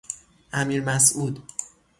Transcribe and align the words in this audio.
امیرمسعود 0.53 1.41